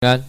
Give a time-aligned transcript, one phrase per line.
[0.00, 0.22] 安，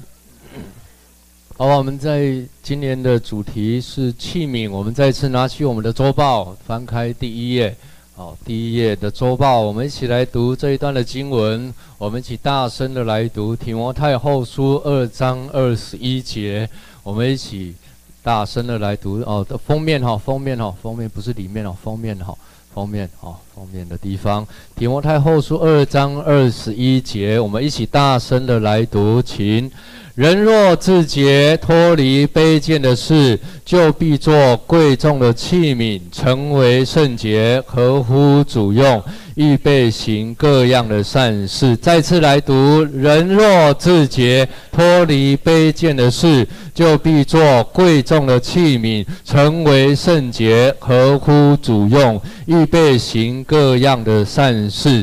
[1.55, 4.67] 好，我们在今年的主题是器皿。
[4.67, 7.75] 我们再次拿起我们的周报，翻开第一页。
[8.15, 11.71] 好，第一页的周报，我们一起来读这一段的经文。
[11.99, 16.67] 我们一起大声的来读《提摩太后书》二章二十一节。
[17.03, 17.75] 我们一起
[18.23, 19.45] 大声的来读哦。
[19.63, 22.35] 封面哈，封面哈，封面不是里面哦，封面哈。
[22.73, 29.69] 封面哈，后面的地方，《提摩太后书》二章二十一节，我们一起大声的来读，请。
[30.15, 39.01] 人若自洁，脱离卑贱的事，就必做贵重的器皿，成为圣洁，合乎主用，
[39.35, 41.73] 预备行各样的善事。
[41.77, 55.01] 再次来读：人若自洁，脱离卑贱的事，就必做贵重的器皿，成为圣洁，合乎主用，预备行各样的善事。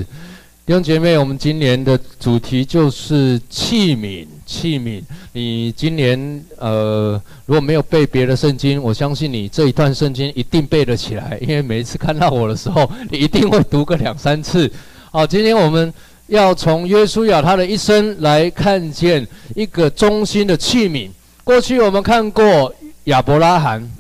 [0.65, 4.25] 弟兄姐妹，我们今年的主题就是器皿。
[4.47, 14.71] 器皿，你今年呃，如果没有背别的圣经，我相信你这一段圣经一定背得起来，因为每一次看到我的时候，你一定会读个两三次。
[15.11, 15.93] 好，今天我们
[16.29, 19.27] 要从约书亚他的一生来看见
[19.57, 21.11] 一个中心的器皿。
[21.43, 22.73] 过去我们看过
[23.05, 23.91] 亚伯拉罕，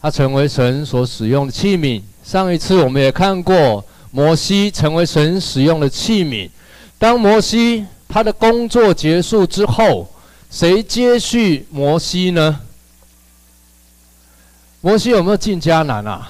[0.00, 2.00] 他成为神所使用的器皿。
[2.22, 6.48] 上一次我们也看过摩西成为神使用的器皿。
[6.98, 7.86] 当摩西。
[8.12, 10.12] 他的工作结束之后，
[10.50, 12.58] 谁接续摩西呢？
[14.80, 16.28] 摩西有没有进迦南啊？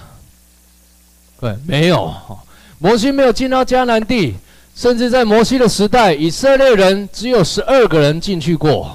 [1.41, 2.13] 对，没有。
[2.79, 4.35] 摩西没有进到迦南地，
[4.75, 8.95] 甚至在摩西的时代，以色列人只有十二个人进去过，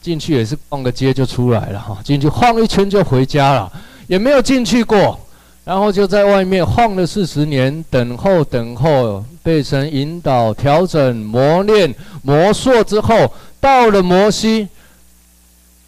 [0.00, 3.72] 进去也是逛个街就出来了哈，进去晃一圈就回家了，
[4.06, 5.18] 也没有进去过。
[5.64, 14.68] 然后就在外面晃了四十年，等候等候，被神引导、调整、磨练、磨塑之后，到了摩西。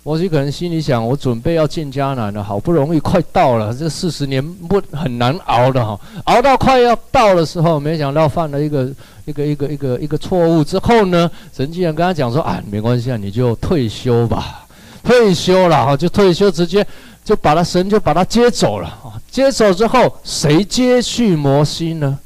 [0.02, 8.88] 摩西可能心里想：我准备要进迦南了，好不容易快到了，这四十年不很难熬的哈，熬到快要到的时候，没想到犯了一个
[9.24, 14.64] 一个一个一个一个错误之后呢，神竟然跟他讲说：啊，没关系啊，你就退休吧，
[15.02, 16.86] 退休了哈，就退休，直接
[17.26, 19.20] 就把他神就把他接走了。
[19.28, 22.16] 接走之后，谁接续摩西呢？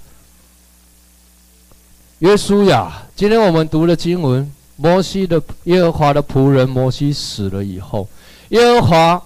[2.18, 3.02] 约书亚。
[3.16, 8.06] 今天我们读了经文，摩西的耶和华的仆人摩西死了以后，
[8.50, 9.22] 耶和华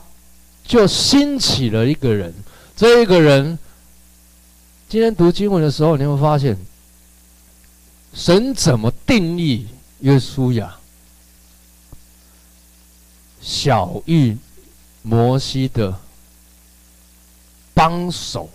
[0.64, 2.32] 就兴起了一个人。
[2.76, 3.58] 这一个人，
[4.88, 6.56] 今天读经文的时候，你会发现，
[8.14, 9.66] 神怎么定义
[9.98, 10.76] 约书亚？
[13.40, 14.36] 小玉
[15.04, 15.94] 摩西的。
[17.76, 18.48] 帮手，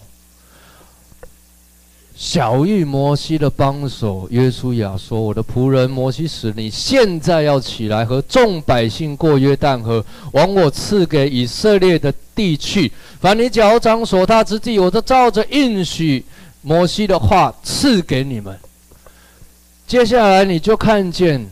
[2.16, 12.90] 小于摩西的帮手，约书亚说：“我的仆人摩西死，你现在要起来，和众百姓过约旦河，往我赐给以色列的地去。
[13.20, 16.24] 凡你脚掌所踏之地，我都照着应许
[16.62, 18.58] 摩西的话赐给你们。”
[19.86, 21.46] 接下来你就看见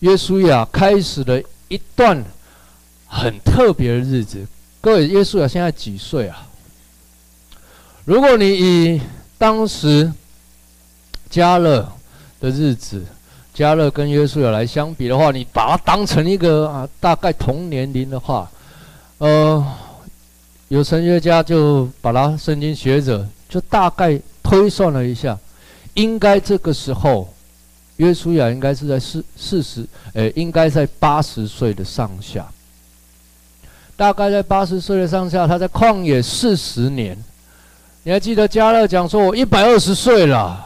[0.00, 2.22] 约书亚开始了一段
[3.06, 4.46] 很特别的日子。
[4.80, 6.46] 各位，约书亚现在几岁啊？
[8.04, 9.00] 如果你以
[9.36, 10.12] 当时
[11.28, 11.92] 加勒
[12.40, 13.04] 的日子，
[13.52, 18.48] 加勒跟约书亚来相比的话，你把它当成一个啊大概同年龄的话，
[19.18, 19.66] 呃，
[20.68, 25.36] 有神学家就把他圣经学者就大概推算了一下，
[25.94, 27.28] 应该这个时候
[27.96, 32.46] 约书亚应该是在四四十，呃，应该在八十岁的上下，
[33.96, 37.16] 大概在八十岁的上下，他在旷野四十年。
[38.02, 40.64] 你还记得加勒讲说：“我一百二十岁了，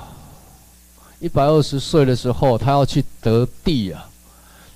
[1.20, 4.08] 一百二十岁的时候，他要去得地啊，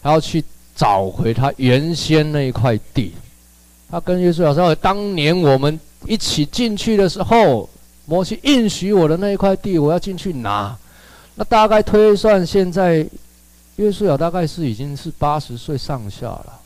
[0.03, 0.43] 他要去
[0.75, 3.12] 找回他原先那一块地。
[3.91, 7.69] 他跟约书亚说：当年我们一起进去的时候，
[8.06, 10.75] 摩西应许我的那一块地，我要进去拿。
[11.34, 13.06] 那大概推算，现在
[13.76, 16.61] 约书亚大概是已经是八十岁上下了。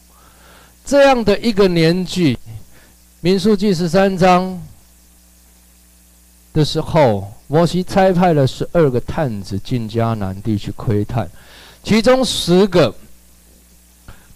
[0.88, 2.38] 这样的一个年纪，
[3.20, 4.58] 民数记十三章。”
[6.54, 11.28] 的时候，摩西差派了十二个探子进迦南地去窥探，
[11.84, 12.94] 其中十个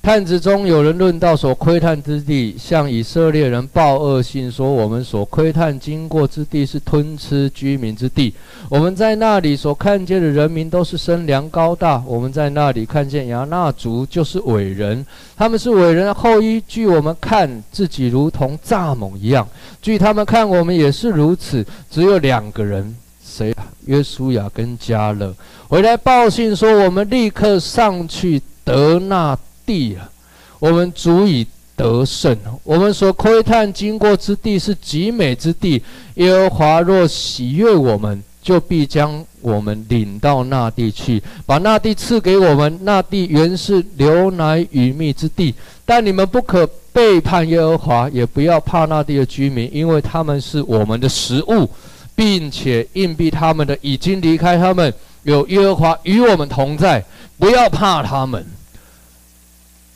[0.03, 8.35] 探子中有人论到所窥探之地，向以色列人报恶信说：我们所窥探经过之地是吞吃居民之地，
[8.69, 15.07] 我们在那里所看见的人民都是身量高大，我们在那里看见亚衲族就是伟人，
[15.37, 19.47] 他们是伟人的后裔，据我们看自己如同蚱蜢一样。
[19.81, 21.65] 据他们看，我们也是如此。
[21.89, 23.71] 只有两个人，谁啊？
[23.87, 25.33] 约书亚跟加勒
[25.69, 30.11] 回来报信说：“我们立刻上去得那地啊，
[30.59, 32.37] 我们足以得胜。
[32.63, 35.83] 我们所窥探经过之地是极美之地。
[36.15, 42.79] 耶和华若喜悦我们，就必将我们领到那地去，把那地赐给我们。
[42.83, 45.55] 那地原是流奶与蜜之地，
[45.85, 51.69] 但你们不可背叛耶和华，也不要怕那地的居民，因为他们是我们的食物，
[52.15, 54.93] 并且荫庇他们的已经离开他们。
[55.23, 57.03] 有耶和华与我们同在，
[57.39, 58.45] 不要怕他们。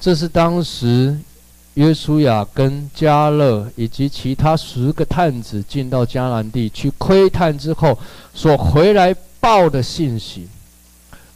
[0.01, 1.19] 这是当时。
[1.75, 7.99] 约书亚跟迦勒以及其他十个探子进到迦南地去窥探之后，
[8.33, 10.49] 所回来报的信息。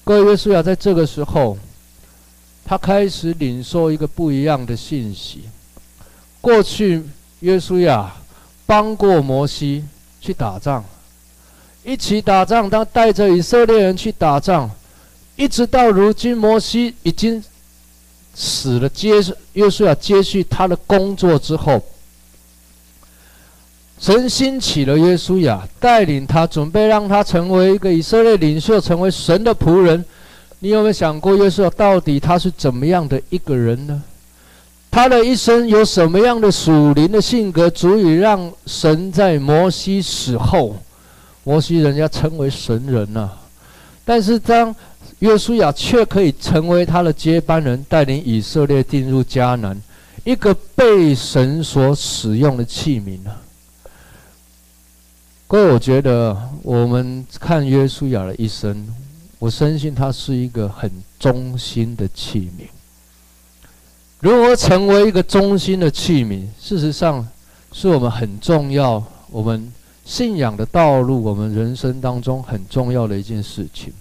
[0.03, 1.59] 各位，约书亚在这个时候，
[2.65, 5.43] 他开始领受一个不一样的信息。
[6.41, 7.05] 过去，
[7.41, 8.11] 约书亚
[8.65, 9.85] 帮过摩西
[10.23, 10.83] 去打仗，
[11.85, 14.71] 一起打仗，他带着以色列人去打仗，
[15.37, 17.45] 一直到如今，摩西已经。
[18.35, 19.15] 死了，接
[19.53, 21.83] 约书亚接续他的工作之后，
[23.99, 30.05] 神兴起了约书亚，带领他，准备让他成为一个以色列领袖，成为神的仆人。
[30.61, 34.03] 你有没有想过，约书亚到底他是怎么样的一个人呢？
[34.91, 40.77] 他的一生有什么样的属灵的性格，足以让神在摩西死后，
[41.45, 43.31] 摩西人家称为神人呢、
[44.05, 44.75] 但是当
[45.21, 49.81] 约书亚却可以成为他的接班人，带领以色列进入迦南，
[50.25, 53.31] 一个被神所使用的器皿呢。
[55.47, 58.87] 各位，我觉得我们看约书亚的一生，
[59.39, 62.65] 我深信他是一个很忠心的器皿。
[64.21, 66.47] 如何成为一个忠心的器皿？
[66.59, 67.29] 事实上，
[67.73, 69.71] 是我们很重要，我们
[70.05, 73.93] 信仰的道路，我们人生当中很重要的一件事情。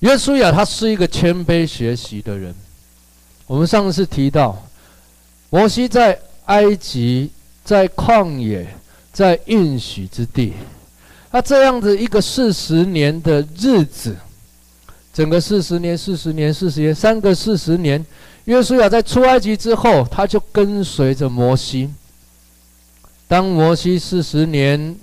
[0.00, 2.54] 约书亚他是一个谦卑学习的人。
[3.46, 4.62] 我们上次提到，
[5.50, 7.30] 摩西在埃及、
[7.64, 8.66] 在旷野、
[9.12, 10.52] 在应许之地，
[11.32, 14.16] 他这样子一个四十年的日子，
[15.12, 18.04] 整个四十年、四十年、四十年，三个四十年。
[18.44, 21.90] 约书亚在出埃及之后，他就跟随着摩西。
[23.26, 24.96] 当摩西四十年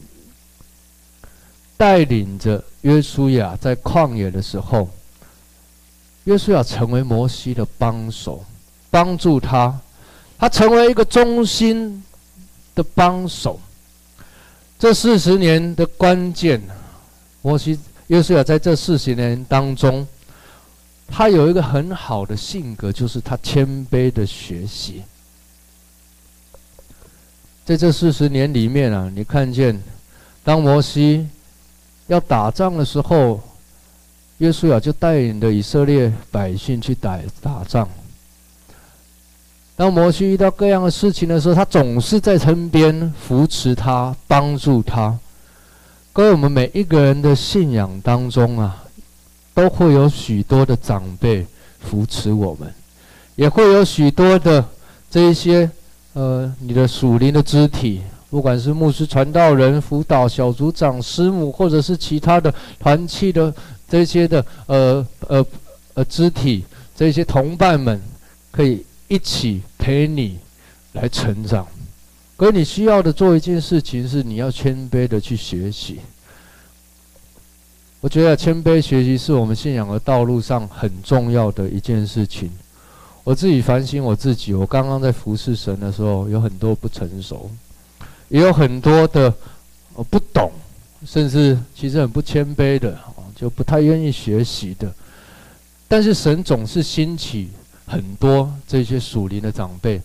[1.77, 2.63] 带领着。
[2.81, 4.88] 约书亚在旷野的时候，
[6.25, 8.45] 约书亚成为摩西的帮手，
[8.92, 9.75] 帮助他，
[10.38, 12.04] 他成为一个忠心
[12.75, 13.60] 的帮手。
[14.77, 16.62] 这四十年的关键，
[17.42, 20.07] 摩西约书亚在这四十年当中，
[21.07, 25.01] 他有一个很好的性格，就是他谦卑的学习。
[27.66, 29.81] 在这四十年里面啊，你看见
[30.44, 31.28] 当摩西。
[32.07, 33.40] 要打仗的时候，
[34.38, 37.88] 约书亚就带领着以色列百姓去打打仗。
[39.75, 45.18] 当摩西遇到各样的事情的时候，他总是在身边扶持他、帮助他。
[46.13, 48.86] 各位，我们每一个人的信仰当中啊，
[49.54, 51.46] 都会有许多的长辈
[51.80, 52.74] 扶持我们，
[53.36, 54.63] 也会有许多的
[55.10, 55.69] 这一些
[56.13, 58.02] 呃，你的属灵的肢体。
[58.30, 63.54] 不管是牧师、传道人、辅导小组长、师母，或者是其他的团契的
[63.88, 65.45] 这些的呃呃
[65.94, 68.02] 呃肢体，这些同伴们，
[68.52, 70.38] 可以一起陪你
[70.94, 71.66] 来成长。
[72.35, 75.99] 可你需要的做一件事情是，你要谦卑的去学习。
[78.02, 82.52] 我觉得谦卑学习是我们信仰的道路上很重要的一件事情。
[83.23, 87.49] 我自己反省我自己，我刚刚在服侍神的时候，有很多不成熟。
[88.29, 89.33] 也有很多的
[90.09, 90.51] 不懂，
[91.05, 92.97] 甚至其实很不谦卑的，
[93.35, 94.91] 就不太愿意学习的。
[95.87, 97.51] 但是神总是兴起
[97.85, 100.01] 很多这些属灵的长辈，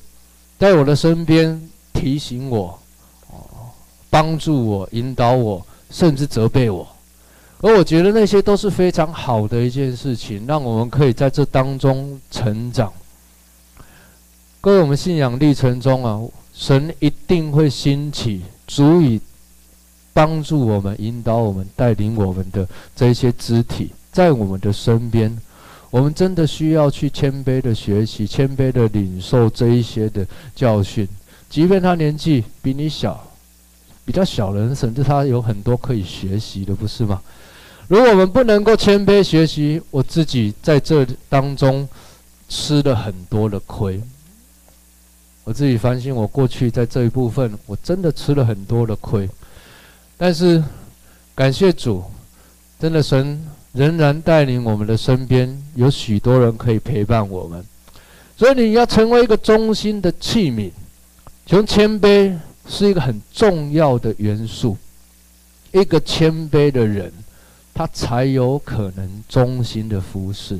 [0.58, 1.60] 在我的身边
[1.94, 2.78] 提醒我，
[4.10, 6.86] 帮助我、引导我，甚至责备我。
[7.62, 12.92] 而我觉得那些都是非常好的一件事情，让我们可以在这当中成长。
[14.60, 16.20] 各位，我们信仰历程中啊。
[16.60, 19.18] 神一定会兴起足以
[20.12, 25.34] 帮助我们、引导我们、带领我们的这些肢体，在我们的身边。
[25.90, 30.24] 我们真的需要去谦卑的学习、谦卑的领受这一些的
[30.54, 31.08] 教训。
[31.48, 33.26] 即便他年纪比你小，
[34.04, 37.22] 比较小的人，甚至他有很多可以学习的，不是吗？
[37.88, 41.88] 如果我们不能够谦卑学习，我自己在这当中
[42.50, 43.98] 吃了很多的亏。
[45.44, 49.28] 我自己反省，我过去在这一部分，我真的吃了很多的亏。
[50.16, 50.62] 但是
[51.34, 52.04] 感谢主，
[52.78, 53.42] 真的神
[53.72, 57.64] 仍然带领我们的身边有许多人可以陪伴我们。
[58.36, 60.70] 所以你要成为一个忠心的器皿，
[61.46, 62.36] 从谦卑
[62.68, 64.76] 是一个很重要的元素。
[65.72, 67.12] 一个谦卑的人，
[67.72, 70.56] 他才有可能忠心的服侍；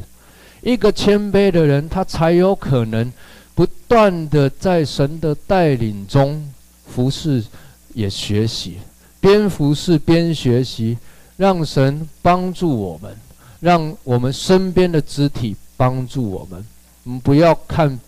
[0.63, 3.13] 一个谦卑的人，他才有可能
[3.55, 6.51] 不断的在神的带领中
[6.87, 7.45] 服侍，
[7.93, 8.79] 也学习，
[9.21, 10.97] 边服侍边学习，
[11.37, 13.15] 让神帮助我们，
[13.61, 16.65] 让我们身边的肢体帮助我们。
[17.05, 17.99] 我们不要看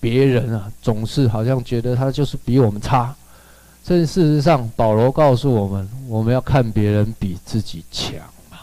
[0.00, 3.14] 别人啊，总是好像觉得他就是比我们差。
[3.84, 8.14] 这事实上，保罗告诉我们，我们要看别人比自己强
[8.50, 8.58] 嘛。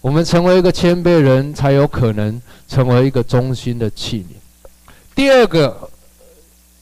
[0.00, 4.34] 我们成为一个谦卑人，才有可能成为一个忠心的器皿。
[5.18, 5.90] 第二个，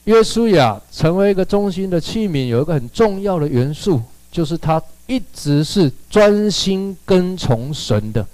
[0.04, 8.26] 约书亚成为一个中心的器皿，有一个很重要的元素，就是他一直是专心跟从神的。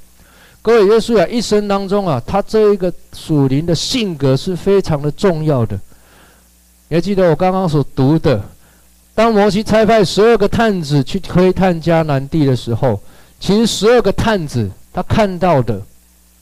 [0.60, 5.78] 各位，约书亚一生当中啊，他这一个属灵的性格是非常的重要的。
[6.88, 8.44] 你还记得我刚刚所读的？
[9.14, 13.00] 当摩西差派十二个探子去窥探迦南地的时候，
[13.38, 15.80] 其实十二个探子他看到的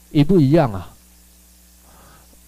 [0.09, 0.90] 一不一样啊？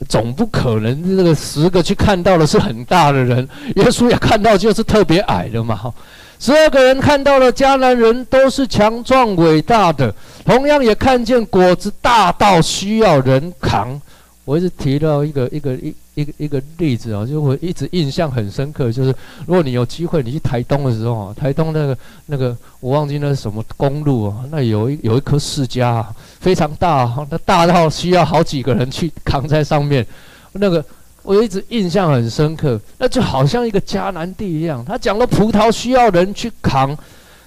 [0.07, 5.93] 总不可能这个十个去看到的是很大的人，耶稣也看到就是特别矮的嘛。
[6.39, 10.13] 十二个人看到了迦南人都是强壮伟大的，
[10.45, 14.01] 同样也看见果子大到需要人扛。
[14.45, 15.93] 我一直提到一个一个一。
[16.15, 19.09] 一个一个例子啊，就我一直印象很深刻，就是
[19.47, 26.05] 如果你有机会你去台东的时候啊，台东那个那个我忘记那是什么公路啊，那有一有一棵释迦，
[26.39, 30.05] 非常大啊，那大到需要好几个人去扛在上面，
[30.51, 30.85] 那个
[31.23, 36.95] 我一直印象很深刻，那就好像一个迦南地一样，他讲了葡萄需要人去扛，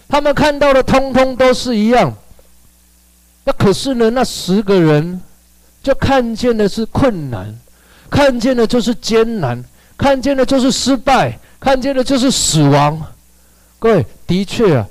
[0.09, 2.13] 他们看到的通通都是一样，
[3.45, 5.21] 那可是呢，那十个人
[5.85, 7.57] 就看见的是困难。
[8.11, 9.63] 看见的就是艰难，
[9.97, 13.01] 看见的就是失败，看见的就是死亡。
[13.79, 14.87] 各位，的确啊，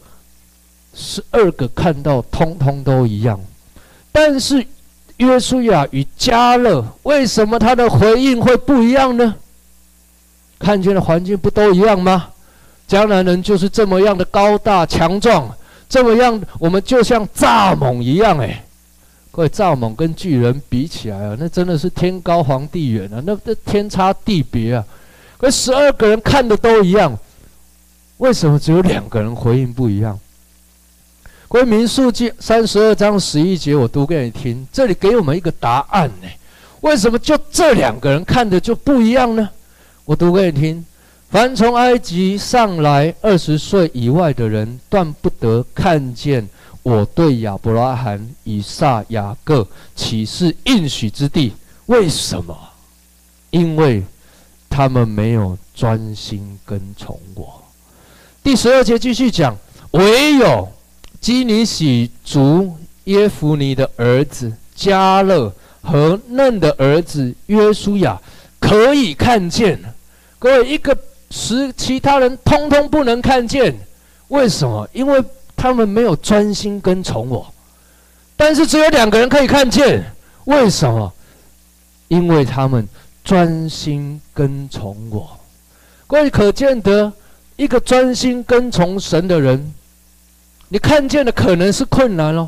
[0.93, 3.39] 十二个看到通通都一样，
[4.11, 4.65] 但是
[5.17, 9.35] 约书亚与迦勒为什么他的回应会不一样呢？
[10.59, 12.29] 看见的环境不都一样吗？
[12.87, 15.49] 迦南人就是这么样的高大强壮，
[15.89, 18.64] 这么样，我们就像蚱蜢一样，哎。
[19.35, 24.85] 各位，蚱蜢跟巨人比起来啊，那真的是天高皇帝远啊，那那天差地别啊。
[25.37, 27.19] 可十二个人看的都一样，
[28.19, 30.17] 为什么只有两个人回应不一样？
[31.49, 36.29] 各位，民数记三十二章十一节，我读给你听，这里给我们一个答案呢。
[36.79, 39.49] 为什么就这两个人看的就不一样呢？
[40.05, 40.85] 我读给你听：
[41.29, 46.47] 凡从埃及上来二十岁以外的人，断不得看见。
[46.85, 51.51] 我对亚伯拉罕、以撒、雅各岂是应许之地，
[51.87, 52.55] 为什么？
[53.49, 54.03] 因为
[54.69, 57.59] 他们没有专心跟从我。
[58.43, 59.57] 第十二节继续讲：
[59.93, 60.71] 唯有
[61.19, 65.51] 基尼洗族耶孚尼的儿子迦勒
[65.81, 68.21] 和嫩的儿子约书亚
[68.59, 69.81] 可以看见。
[70.37, 70.95] 各位，一个
[71.31, 73.75] 十其他人通通不能看见，
[74.27, 74.87] 为什么？
[74.93, 75.23] 因为。
[75.65, 77.51] 他们没有专心跟从我，
[78.37, 80.05] 但是只有两个人可以看见。
[80.43, 81.11] 为什么？
[82.07, 82.87] 因为他们
[83.23, 85.27] 专心跟从我。
[86.05, 87.11] 各位可见得，
[87.55, 89.73] 一个专心跟从神的人，
[90.69, 92.47] 你看见的可能是困难哦，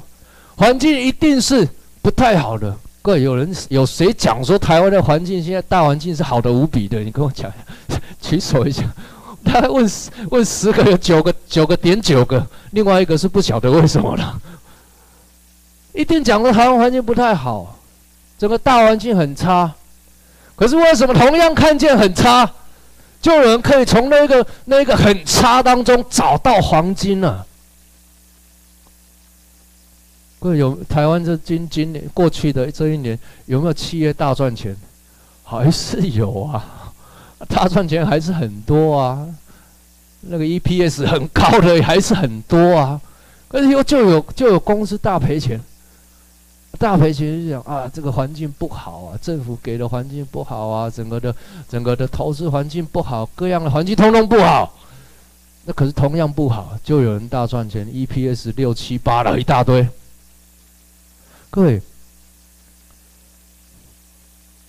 [0.55, 1.67] 环境一定是
[2.03, 2.77] 不太好的。
[3.01, 6.99] 各位，有人有谁讲说台湾的环境现在大环境是好的无比的？
[6.99, 7.51] 你跟我讲，
[8.21, 8.83] 举手一下。
[9.47, 14.39] 他问十问十个，有九个九个点九个，另外一个是不晓得为什么了。
[15.93, 17.79] 一定讲的台湾环境不太好，
[18.37, 19.73] 整个大环境很差。
[20.55, 22.51] 可是为什么同样看见很差，
[23.21, 27.43] 就有人可以从那个那个很差当中找到黄金呢？
[30.39, 34.75] 各位有台湾这今今年过去的这一年有没有企业大赚钱？
[35.43, 36.86] 还是有啊。
[37.49, 39.27] 他赚钱还是很多啊，
[40.21, 42.99] 那个 EPS 很高的还是很多啊，
[43.47, 45.61] 可是又就有就有公司大赔钱，
[46.79, 51.35] 大赔钱就讲啊，这个环境不好啊，政府给的环境不好啊，整个的
[51.69, 54.73] 整个的投资环境不好，各样的环境通通不好。
[55.65, 59.87] 那可是同样不好，就有人大赚钱，EPS 六七八的一大堆。
[61.49, 61.81] 各位，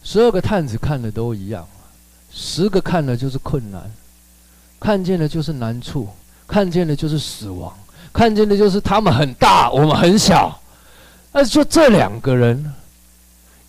[0.02, 1.66] 十二个探子看的都一样。
[2.30, 3.90] 十个看了就是困难，
[4.78, 6.08] 看见的就是难处，
[6.46, 7.76] 看见的就是死亡，
[8.12, 10.60] 看见的就是他们很大，我们很小。
[11.32, 12.74] 那就这两个人，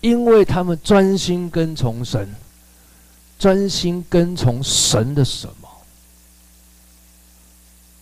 [0.00, 2.28] 因为他们专心跟从神，
[3.38, 5.68] 专心跟从神的什么？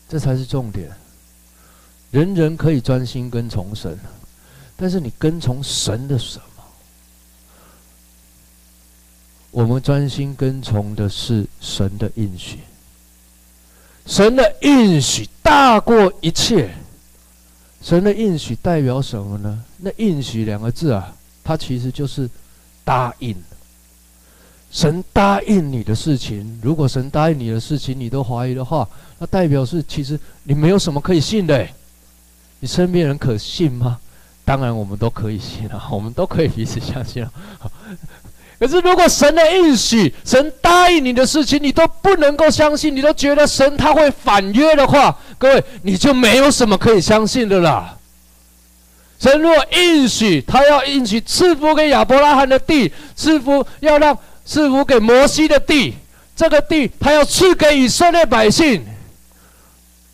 [0.08, 0.90] 这才是重点。
[2.10, 3.98] 人人可以专心跟从神，
[4.76, 6.57] 但是你跟从神的什么？
[9.50, 12.59] 我们专心跟从的是神的应许。
[14.07, 16.71] 神的应许大过一切。
[17.81, 19.64] 神的应许代表什么呢？
[19.76, 21.14] 那应许两个字啊，
[21.45, 22.28] 它其实就是
[22.85, 23.35] 答应。
[24.71, 28.87] 神答应你的事情，如果神答应你的事情，你都怀疑的话，
[29.19, 31.67] 那代表是其实你没有什么可以信的。
[32.61, 33.99] 你身边人可信吗？
[34.45, 37.33] 当然，我们都可以信啊，我们都可以彼此相信啊。
[38.58, 47.96] 可是，如果神的应许、神答应你的事情，你都不能够相信，你都觉得神他会反约的话，各位，你就没有什么可以相信的啦。
[49.20, 55.94] 神若应许，他要应许赐福给亚伯拉罕的地，赐福要让赐福给摩西的地，
[56.34, 58.84] 这个地他要赐给以色列百姓。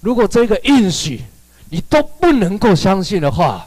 [0.00, 1.22] 如果这个应许
[1.70, 3.66] 你都不能够相信的话，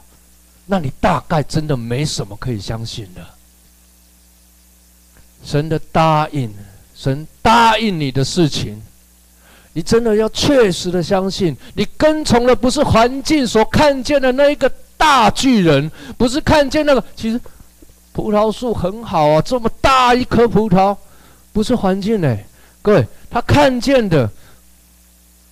[0.67, 3.36] 那你大概真的没什么可以相信的。
[5.47, 6.53] 神的答应，
[6.93, 8.81] 神答应你的事情，
[9.71, 11.55] 你真的要确实的相信。
[11.73, 17.39] 你跟从的不是环境所看见的那一个大巨人，不是看见那个其实
[18.11, 20.97] 葡萄树很好啊，这么大一颗葡萄，
[21.53, 22.45] 不是环境哎，
[22.81, 24.29] 各位，他看见的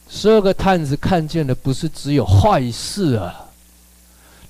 [0.09, 3.45] 十二个探子看见的不是只有坏事啊，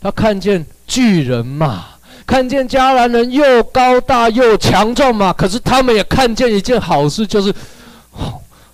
[0.02, 1.90] 他看见巨人嘛。
[2.26, 7.54] 看见迦南人又高大又强壮嘛，可是他们也看见一件好事，就是，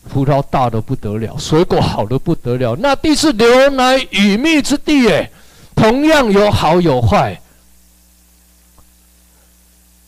[0.10, 2.76] 葡萄大得不得了，水果好得不得了。
[2.80, 5.30] 那地是流奶与蜜之地，诶，
[5.76, 7.40] 同样有好有坏。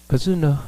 [0.07, 0.60] 可是呢，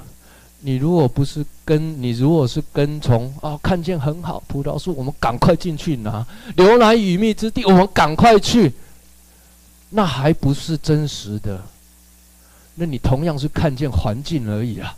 [0.59, 6.25] 你如果不是跟，你如果是跟从啊，看见很好葡萄树，我们赶快进去拿
[6.57, 8.73] 流奶与蜜之地，我们赶快去，
[9.89, 11.61] 那还不是真实的。
[12.75, 14.95] 那你同样是看见环境而已啊！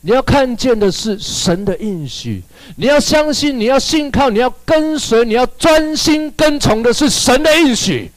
[0.00, 2.42] 你要看见的是神的应许，
[2.76, 8.10] 你要相信，你要信靠，你要跟随，你要专心跟从的是神的应许，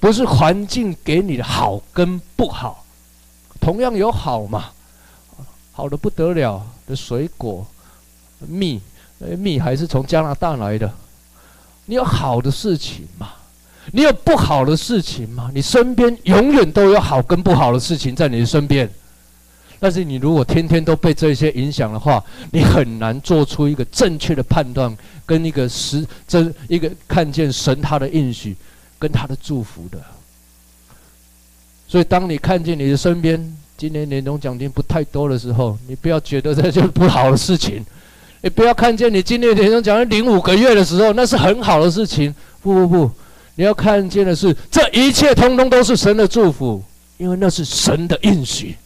[0.00, 2.84] 不是环境给你的好跟不好。
[3.60, 4.70] 同样有好嘛，
[5.72, 7.66] 好的不得了的水果，
[8.38, 8.80] 蜜，
[9.38, 10.92] 蜜还是从加拿大来的，
[11.86, 13.30] 你有好的事情嘛。
[13.92, 15.50] 你有不好的事情吗？
[15.54, 18.90] 你身边永远都有好跟不好的事情在你的身边，
[19.78, 24.94] 但是你如果天天都被这些影响的话，你很难做出一个正确的判断，
[25.24, 28.56] 跟一个实真一个看见神他的应许
[28.98, 29.98] 跟他的祝福的。
[31.88, 37.80] 所以，当你看见你的身边今年年终奖金不太多的时候，你不要觉得这就是不好的事情；
[38.42, 42.34] 你不要看见你今年年终奖金领五个月的时候，那是很好的事情。
[42.60, 43.10] 不不不。
[43.56, 46.82] 你要看见的是，这一切通通都是神的祝福，
[47.16, 48.76] 因为那是神的应许。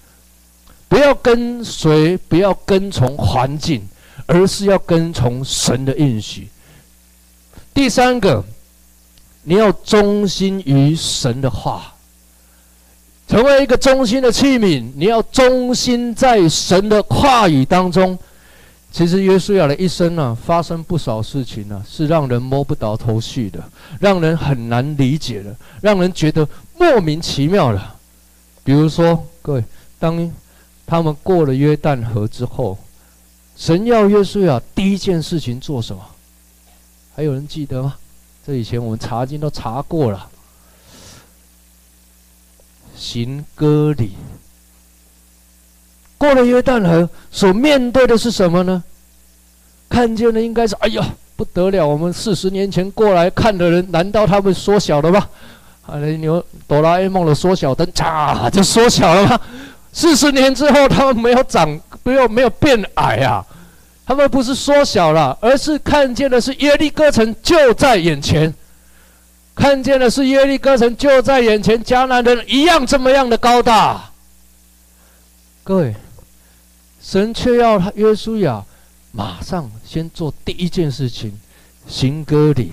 [0.88, 3.86] 不要跟随，不要跟从环境，
[4.26, 6.48] 而是要跟从神的应许。
[7.74, 8.44] 第三个，
[9.42, 11.92] 你要忠心于神的话，
[13.28, 14.84] 成为一个忠心的器皿。
[14.96, 18.18] 你要忠心在神的话语当中。
[18.92, 23.62] 其实约书亚的一生呢、发生不少事情呢、是让人摸不着头绪的，
[24.00, 27.80] 让人很难理解的，让人觉得莫名其妙的。
[28.64, 29.64] 比如说，各位，
[29.98, 30.30] 当
[30.86, 32.76] 他们过了约旦河之后，
[33.56, 36.04] 神要约书亚第一件事情做什么？
[37.14, 37.94] 还有人记得吗？
[38.44, 40.28] 这以前我们查经都查过了，
[42.96, 44.12] 行割礼。
[46.20, 48.84] 过了约旦河，所面对的是什么呢？
[49.88, 51.02] 看见的应该是，哎呀，
[51.34, 51.88] 不得了！
[51.88, 55.26] 我们四十年前过来看的人，难道他们缩小了吗？
[55.86, 59.40] 啊，牛哆啦 A 梦的缩小灯，嚓就缩小了吗？
[59.94, 63.42] 四十年之后，他们没有长，没有没有变矮啊？
[64.04, 68.52] 他们不是缩小了，而是看见的是耶利哥城就在眼前，
[69.54, 74.10] 看见的是耶利哥城就在眼前，迦南人一样这么样的高大。
[75.64, 75.94] 各位。
[77.02, 78.64] 神却要他约书亚
[79.12, 81.32] 马上先做第一件事情，
[81.86, 82.72] 行割礼。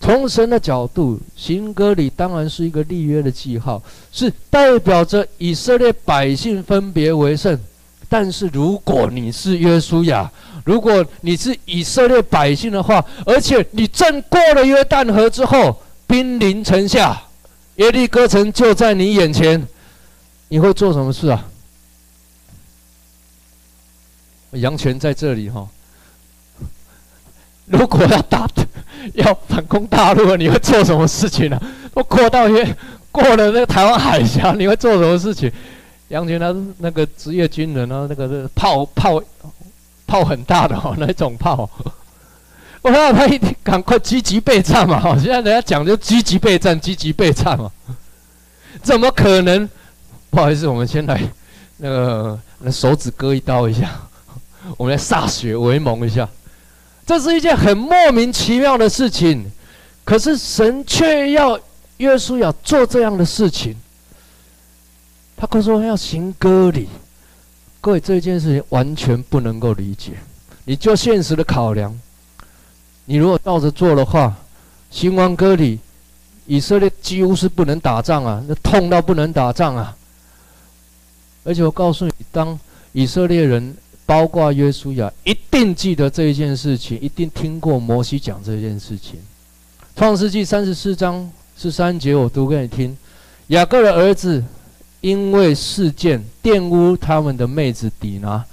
[0.00, 7.58] 从神的角度，行割礼当然是一个立约的记号，是代表着以色列百姓分别为圣。
[8.08, 10.30] 但是如果你是约书亚，
[10.64, 17.22] 如果你是以色列百姓的话，而且你正过了约旦河之后，兵临城下，
[17.76, 19.66] 耶利哥城就在你眼前，
[20.48, 21.48] 你会做什么事啊？
[24.52, 25.66] 杨泉在这里哈。
[27.66, 28.48] 如果要打，
[29.14, 31.60] 要反攻大陆，你会做什么事情呢？
[31.94, 32.76] 都过到约
[33.10, 35.50] 过了那个台湾海峡，你会做什么事情？
[36.08, 39.22] 杨泉他那个职业军人啊，那个是炮炮
[40.06, 41.68] 炮很大的哦，那种炮。
[42.82, 45.00] 我让他一定赶快积极备战嘛！
[45.16, 47.70] 现在人家讲就积极备战，积极备战嘛。
[48.82, 49.68] 怎么可能？
[50.30, 51.20] 不好意思，我们先来
[51.76, 53.88] 那个那手指割一刀一下，
[54.76, 56.28] 我们来歃血为盟一下。
[57.04, 59.50] 这是一件很莫名其妙的事情，
[60.04, 61.58] 可是神却要
[61.96, 63.76] 约书亚做这样的事情。
[65.36, 66.88] 他可说要行割礼，
[67.80, 70.12] 各位这件事情完全不能够理解。
[70.64, 71.98] 你就现实的考量，
[73.04, 74.36] 你如果照着做的话，
[74.90, 75.80] 行完割礼，
[76.46, 79.96] 以色列几乎是不能打仗啊，那痛到不能打仗啊。
[81.42, 82.56] 而且我告诉你，当
[82.92, 83.76] 以色列人。
[84.04, 89.20] 包括约书亚一定记得这一件事情，一定听过摩西讲这件事情。
[89.94, 92.96] 创世纪三十四章十三节，我读给你听：
[93.48, 94.42] 雅各的儿子
[95.00, 98.44] 因为事件玷污他们的妹子底拿，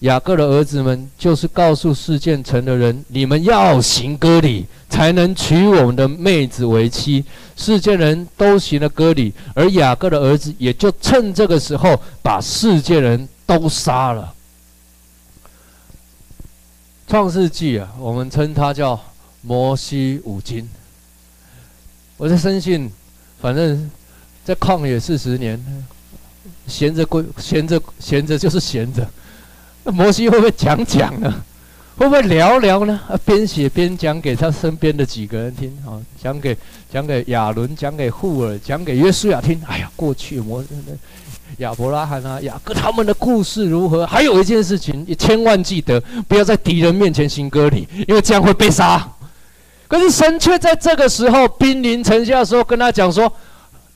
[0.00, 7.24] 雅各的儿子们就是告诉事件城的人：你们要行割礼，才能娶我们的妹子为妻。
[7.56, 14.34] 事件人都行了割礼，而雅各的儿子也就趁这个时候把事件人都杀了。
[17.08, 19.00] 创世纪啊，我们称它叫
[19.40, 20.68] 摩西五经。
[22.18, 22.90] 我在深信，
[23.40, 23.90] 反正
[24.44, 25.58] 在旷野四十年，
[26.66, 29.08] 闲着归闲着闲着就是闲着。
[29.84, 31.42] 那摩西会不会讲讲呢？
[31.96, 33.00] 会不会聊聊呢？
[33.24, 36.54] 边写边讲给他身边的几个人听啊，讲给
[36.92, 39.58] 讲给亚伦，讲给户珥，讲给约书亚听。
[39.66, 40.62] 哎呀，过去摩。
[41.58, 44.06] 亚伯拉罕啊，雅各他们的故事如何？
[44.06, 49.08] 还有一件事情，你千万记得，不要在敌人面前行割礼，因为这样会被杀。
[49.88, 53.32] 可是神却在这个时候兵临城下的时候，跟他讲说：“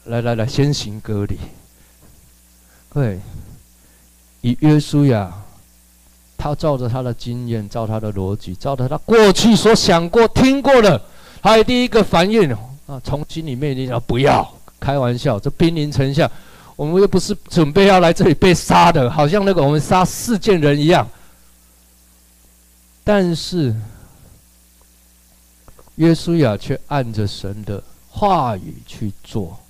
[0.06, 1.38] 来来来，先行割礼。”
[2.92, 3.20] 对，
[4.40, 5.32] 以约书亚，
[6.36, 11.00] 他照着他的经验，照他的逻辑，照着他过去所想过、听过的，
[11.40, 12.52] 他的第一个反应
[12.86, 16.28] 啊，从心里面你讲不要开玩笑，这兵临城下。
[16.74, 21.08] 我们又不是准备要来这里被杀的，好像那个我们杀四件人一样。
[23.04, 23.74] 但是
[25.96, 29.60] 约书亚却按着神的话语去做，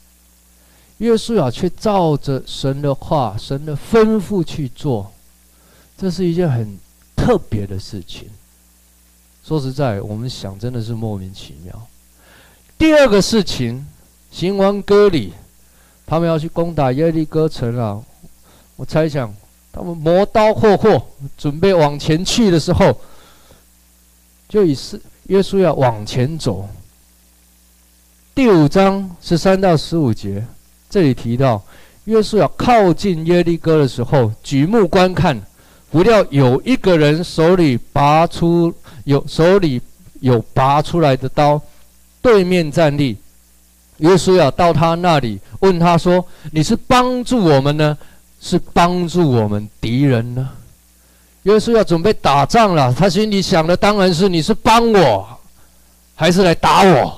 [0.98, 5.12] 约书亚却照着神的话、神的吩咐去做，
[5.98, 6.78] 这是一件很
[7.16, 8.30] 特别的事情。
[9.44, 11.86] 说实在，我们想真的是莫名其妙。
[12.78, 13.86] 第二个事情，
[14.30, 15.32] 行完割礼。
[16.12, 17.98] 他们要去攻打耶利哥城啊！
[18.76, 19.34] 我猜想，
[19.72, 21.02] 他们磨刀霍霍，
[21.38, 22.94] 准备往前去的时候，
[24.46, 26.68] 就以是约书亚往前走。
[28.34, 30.44] 第五章十三到十五节，
[30.90, 31.62] 这里提到，
[32.04, 35.40] 约书亚靠近耶利哥的时候，举目观看，
[35.90, 38.70] 不料有一个人手里拔出
[39.04, 39.80] 有手里
[40.20, 41.58] 有拔出来的刀，
[42.20, 43.16] 对面站立。
[44.02, 47.96] 约书亚到他那里，问他说：“你是帮助我们呢，
[48.40, 50.48] 是帮助我们敌人呢？”
[51.44, 55.24] 约书亚准备打仗了，他心里想的当然是：你是帮我，
[56.16, 57.16] 还是来打我？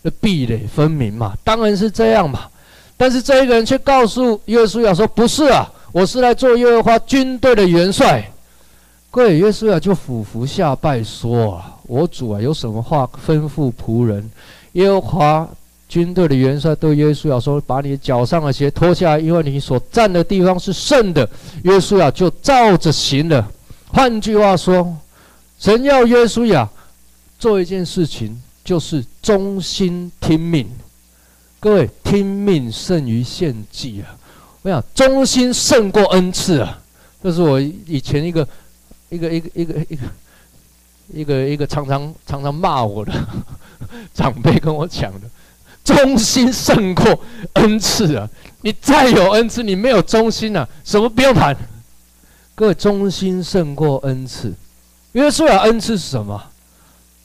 [0.00, 2.48] 那壁垒分明嘛，当然是这样嘛。
[2.96, 8.26] 但是这一个人却告诉约书亚说：“不是啊，我是来做耶和华军队的元帅。”
[9.12, 14.30] 各位，约书亚就俯伏下拜说：“啊，我主啊，有什么话吩咐仆人？
[14.72, 15.46] 耶和华。”
[15.88, 21.28] 军队的元帅对约书亚说：“把你脚上的鞋脱下来，因为你所站的地方是圣的。”
[21.64, 23.50] 约书亚就照着行了。
[23.86, 24.96] 换句话说，
[25.58, 26.68] 神要约书亚
[27.38, 30.68] 做一件事情，就是忠心听命。
[31.58, 34.14] 各位，听命胜于献祭啊！
[34.62, 36.78] 我想，忠心胜过恩赐啊！
[37.22, 38.46] 这是我以前一个
[39.08, 40.02] 一个一个一个一个
[41.08, 43.12] 一个一个常常常常骂我的
[44.12, 45.20] 长辈跟我讲的。
[45.88, 47.18] 忠心胜过
[47.54, 48.28] 恩赐啊！
[48.60, 51.56] 你再有恩赐，你没有忠心啊，什么不用谈。
[52.54, 54.52] 各位，忠心胜过恩赐。
[55.12, 56.38] 约书亚恩赐是什么？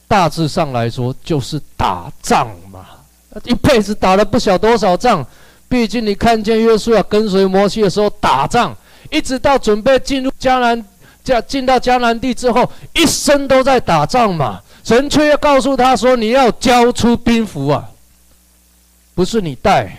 [0.08, 2.86] 大致上来说，就是打仗嘛。
[3.42, 5.22] 一辈子打了不晓多少仗。
[5.68, 8.74] 毕竟你看见约书亚跟随摩西的时候打仗，
[9.10, 10.82] 一直到准备进入迦南，
[11.22, 14.62] 进进到迦南地之后，一生都在打仗嘛。
[14.82, 17.90] 神却要告诉他说：“你要交出兵符啊！”
[19.14, 19.96] 不是你带。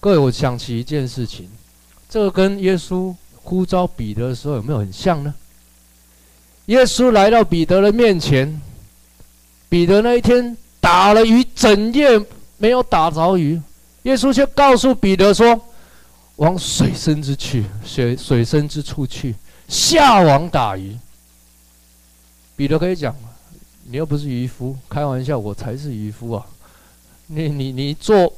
[0.00, 1.48] 各位，我想起一件事情，
[2.08, 5.34] 这个跟耶稣呼召彼得的时候有没有很像呢？
[6.66, 8.60] 耶稣来到彼得的面前，
[9.68, 12.18] 彼得那一天打了鱼，整夜
[12.56, 13.60] 没有打着鱼，
[14.04, 15.60] 耶稣却告诉彼得说
[16.36, 19.34] ：“往水深之去，水水深之处去，
[19.68, 20.96] 下网打鱼。”
[22.56, 23.14] 彼得可以讲
[23.84, 26.46] ：“你又不是渔夫，开玩笑，我才是渔夫啊！
[27.26, 28.32] 你你你做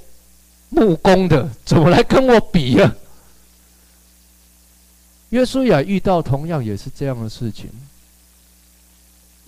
[0.68, 2.94] 木工的，怎么来跟我比呀？”
[5.31, 7.68] 约书亚遇到同样也是这样的事情。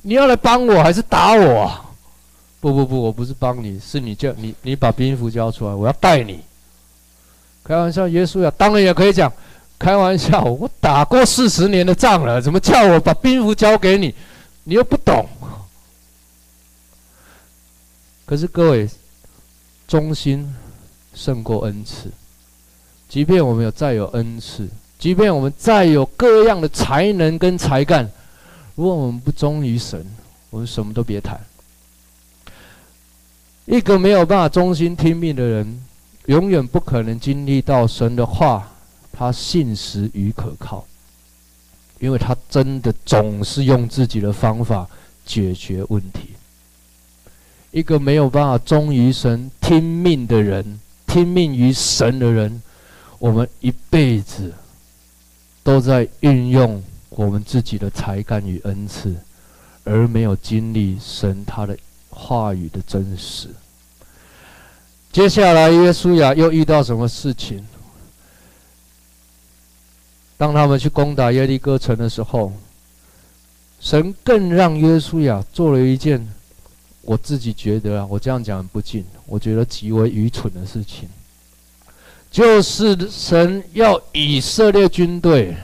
[0.03, 1.71] 你要来帮我还是打我？
[2.61, 6.41] 不不不，我不是帮你，是你叫你你把兵符交出来，我要带你。
[7.63, 9.33] 开玩笑，耶稣呀，当然也可以讲，
[9.79, 14.13] 开玩笑，我打过四十年的仗了，怎么叫我把兵符交给你？
[14.65, 15.29] 你又不懂。
[18.27, 18.89] 可是各位，
[19.89, 20.55] 忠心
[21.15, 22.13] 胜过恩赐。
[23.09, 28.09] 即便我们有再有恩赐，即便我们再有各样的才能跟才干。
[28.75, 30.07] 如果我们不忠于神，
[30.51, 31.41] 我们什么都别谈。
[33.65, 35.83] 一个没有办法忠心听命的人，
[36.27, 38.71] 永远不可能经历到神的话，
[39.11, 40.87] 他信实与可靠，
[41.99, 44.87] 因为他真的总是用自己的方法
[45.25, 46.38] 解决问题。
[47.79, 52.61] 一个没有办法忠于神、听命的人，听命于神的人，
[53.19, 54.53] 我们一辈子
[55.63, 56.83] 都在运用。
[57.11, 59.13] 我们自己的才干与恩赐，
[59.83, 61.77] 而没有经历神他的
[62.11, 63.49] 话语的真实。
[65.11, 67.67] 接下来，约书亚又遇到什么事情？
[70.37, 72.53] 当他们去攻打耶利哥城的时候，
[73.81, 76.25] 神更让约书亚做了一件
[77.09, 81.09] 我自己觉得啊，我这样讲很不敬，我觉得极为愚蠢的事情，
[82.31, 85.57] 就是神要以色列军队。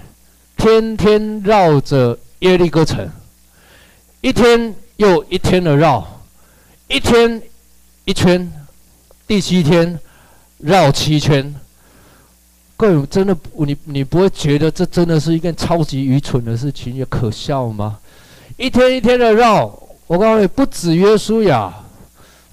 [0.57, 3.07] 天天绕着耶利哥城，
[4.23, 6.23] 一天又一天的绕，
[6.89, 7.43] 一天
[8.07, 8.51] 一圈，
[9.27, 10.01] 第七天
[10.57, 11.55] 绕七圈。
[12.75, 17.99] 各位真的，你你不会觉得这真的是一件超级愚蠢的事情，也可笑吗？
[18.57, 19.69] 一天一天的绕，
[20.07, 21.73] 我告诉你，不止约书亚，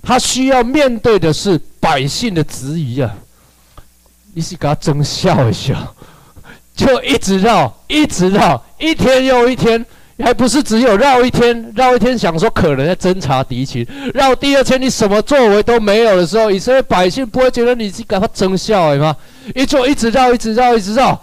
[0.01, 3.13] 他需要面对的是百姓的质疑啊！
[4.33, 5.91] 你是给他争笑一下。
[6.73, 9.85] 就一直绕，一直绕，一天又一天，
[10.17, 19.15] 还不是只有绕一天，绕一天想说可能在侦察敌情，绕第二天你什么作为都没有的时候，以色列百姓不会觉得你是给他争笑吗？
[19.53, 21.21] 一做一直绕，一直绕，一直绕。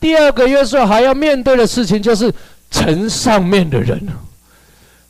[0.00, 2.32] 第二个约瑟还要面对的事情就是
[2.70, 4.00] 城上面的人，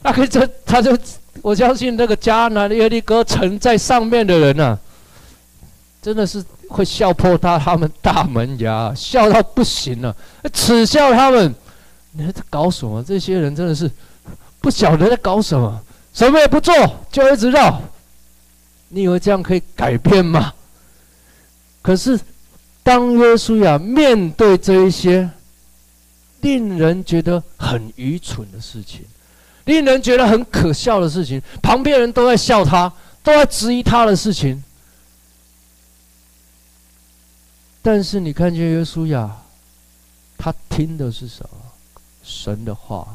[0.06, 0.96] 那可以这他就
[1.42, 4.78] 我相信那个迦南耶利哥城在上面的人啊，
[6.00, 6.44] 真的是。
[6.68, 10.14] 会笑破他他们大门牙，笑到不行了，
[10.52, 11.54] 耻笑他们。
[12.10, 13.00] 你在搞什么？
[13.04, 13.88] 这些人真的是
[14.60, 15.80] 不晓得在搞什么，
[16.12, 16.74] 什么也不做，
[17.12, 17.80] 就一直绕。
[18.88, 20.52] 你以为这样可以改变吗？
[21.82, 22.18] 可是，
[22.82, 25.30] 当约书亚面对这一些
[26.40, 29.04] 令人觉得很愚蠢的事情，
[29.66, 34.64] 令人觉得很可笑的事情，旁边人都在笑他，都在质疑他的事情。
[37.82, 39.30] 但是你看见约书亚，
[40.36, 41.58] 他听的是什么？
[42.24, 43.06] 神的话。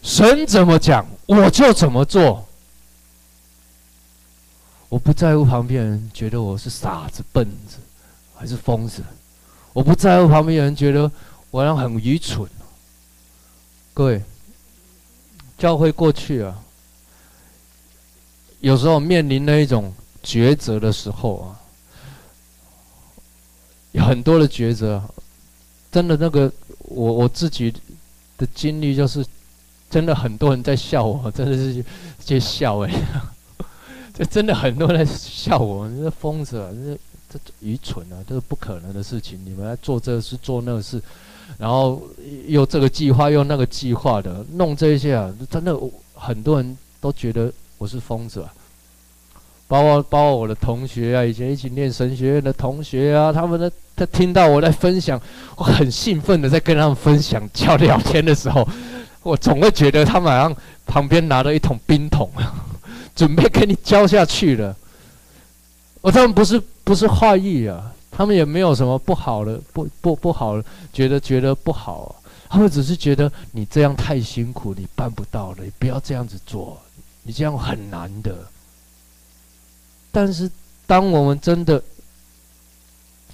[0.00, 2.46] 神怎么讲，我就怎么做。
[4.88, 7.76] 我不在乎旁边人觉得我是傻子、笨子，
[8.36, 9.02] 还是疯子。
[9.72, 11.10] 我不在乎旁边人觉得
[11.50, 12.48] 我好像很愚蠢。
[13.92, 14.22] 各位，
[15.58, 16.62] 教会过去啊，
[18.60, 19.92] 有时候面临那一种
[20.24, 21.60] 抉择的时候啊。
[23.92, 25.02] 有很多的抉择，
[25.90, 27.72] 真的那个我我自己
[28.36, 29.24] 的经历就是，
[29.88, 31.84] 真的很多人在笑我， 真的是
[32.20, 32.92] 在笑哎，
[34.14, 41.02] 这真的很多人在笑我，这疯子啊，这这愚蠢啊，这是不可能的事情，你们来做这个事做那个事，
[41.56, 42.02] 然后
[42.46, 45.74] 又这个计划又那个计划的弄这些啊，真的
[46.14, 48.52] 很多人都觉得我是疯子啊。
[49.66, 55.20] 包括包括我的同学啊，以前一起念神学院的同学啊，他们呢，他听到我在分享，
[55.56, 58.66] 我很兴奋的在跟他们分享、交聊天的时候，
[59.22, 60.56] 我总会觉得他们好像
[60.86, 62.64] 旁边拿了一桶冰桶啊，
[63.14, 64.74] 准备给你浇下去了。
[66.00, 70.60] 我他们不是不是坏意啊，他们也没有什么不好的，不不不好，
[70.92, 76.76] 觉得觉得不好，他们只是觉得你这样太辛苦，你办不到了，你不要这样子做，
[77.22, 78.36] 你这样很难的。
[80.10, 80.50] 但是
[80.84, 81.80] 当我们真的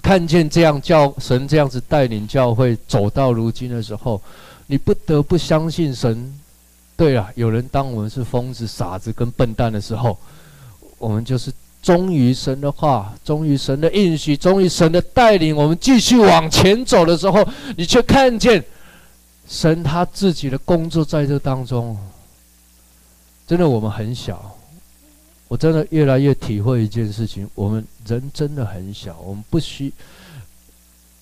[0.03, 4.21] 看见这样教神这样子带领教会走到如今的时候，
[4.67, 6.31] 你不得不相信神。
[6.95, 10.15] 对了，有人当我们是疯子、傻子跟笨蛋的时候，
[10.99, 11.51] 我们就是
[11.85, 15.55] 忠于神的话，忠于神的应许，忠于神的带领。
[15.55, 18.63] 我们继续往前走的时候，你却看见
[19.47, 21.95] 神他自己的工作在这当中。
[23.45, 24.57] 真的，我们很小。
[25.47, 29.93] 我真的越来越体会一件事情：我们人真的很小，我们不需，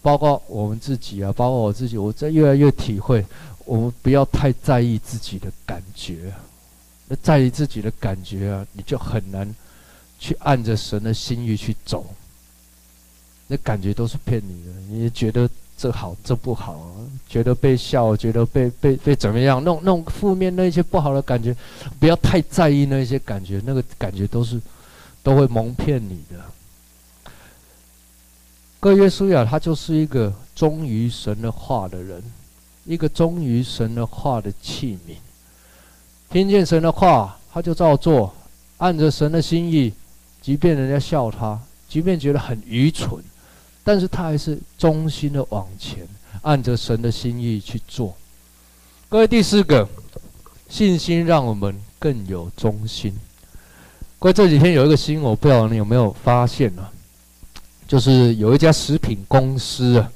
[0.02, 3.26] 包括我们自己啊，包括我自己，我在越来越体会。
[3.66, 6.32] 我们不要太在意自己的感觉，
[7.10, 9.54] 那在意自己的感觉啊，你就很难
[10.24, 12.06] 去按着神的心意去走。
[13.48, 16.96] 那感觉都是骗你的，你觉得这好这不好，
[17.28, 21.54] 觉得被笑，觉得被被被怎么样，那种那种负面那些不好的感觉，
[22.00, 24.62] 不要太在意那些感觉，那个感觉都是
[25.22, 26.40] 都会蒙骗你的。
[28.80, 32.24] 各位，约书亚他就是一个忠于神的话的人。
[32.86, 35.16] 一个忠于神的话的器皿，
[36.30, 38.34] 听见神的话，他就照做，
[38.78, 39.94] 按着神的心意，
[40.44, 43.24] 即便人家笑他，即便觉得很愚蠢，
[43.82, 46.06] 但是他还是忠心的往前，
[46.42, 48.14] 按着神的心意去做。
[49.08, 49.88] 各位，第四个，
[50.68, 53.18] 信心让我们更有忠心。
[54.20, 56.92] 各位，这几天有一个新闻，我不知道你有没有发现啊？
[57.88, 60.12] 就是有一家食品公司啊。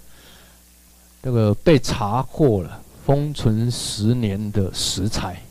[1.24, 5.42] 这个被查获了封存十年的食材，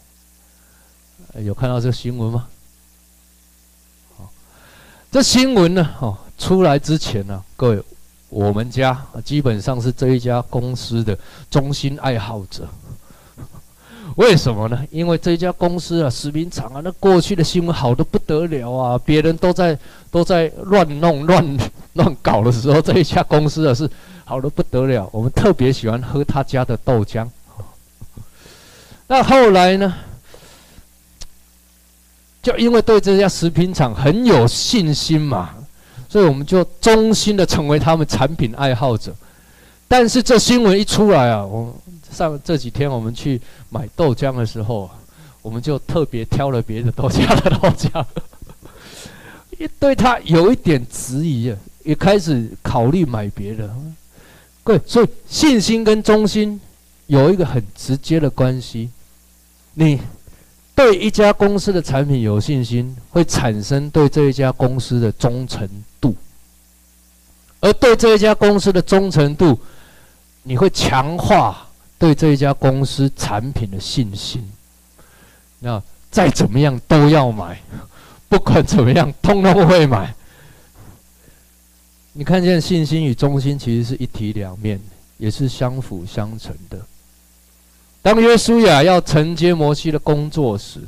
[1.42, 2.46] 有看到这个新闻吗？
[5.10, 7.82] 这新闻呢，哦，出来之前呢，各位，
[8.28, 11.18] 我们家基本上是这一家公司的
[11.50, 12.68] 忠心爱好者。
[14.16, 14.78] 为什么呢？
[14.90, 19.78] 因为这一家公司啊，食品厂啊，那过去的新闻好得不得了啊，别人都在
[20.10, 21.58] 都在乱弄乱
[21.94, 23.88] 乱搞的时候，这一家公司啊是。
[24.28, 27.24] 好的不得了，我们特别喜欢喝他家的豆浆。
[29.06, 29.94] 那后来呢？
[32.46, 35.50] 就因为对这家食品厂很有信心嘛，
[36.08, 39.12] 所以我们就衷心的成为他们产品爱好者。
[39.88, 41.76] 但是这新闻一出来啊，我
[42.08, 44.88] 上这几天我们去买豆浆的时候，
[45.42, 48.04] 我们就特别挑了别的豆家的豆浆，
[49.58, 53.68] 一对他有一点质疑啊，也开始考虑买别的。
[54.62, 56.60] 对，所以信心跟忠心
[57.08, 58.88] 有一个很直接的关系。
[59.74, 60.00] 你
[60.76, 65.66] 对一家公司的产品有信心，会产生对这一家公司的忠诚
[65.98, 66.12] 度；
[67.60, 69.58] 而对这一家公司的忠诚度，
[70.42, 71.66] 你会强化
[71.98, 74.46] 对这一家公司产品的信心。
[75.58, 77.58] 那再怎么样都要买，
[78.28, 80.14] 不管怎么样，通通会买。
[82.12, 84.78] 你看见信心与忠心其实是一体两面，
[85.16, 86.78] 也是相辅相成的。
[88.06, 90.78] 当约书亚要承接摩西的工作时，